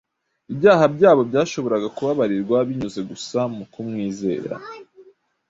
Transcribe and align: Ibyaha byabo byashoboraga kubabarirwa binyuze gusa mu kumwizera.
Ibyaha 0.51 0.85
byabo 0.95 1.21
byashoboraga 1.29 1.87
kubabarirwa 1.95 2.57
binyuze 2.67 3.01
gusa 3.09 3.39
mu 3.55 3.63
kumwizera. 3.73 4.55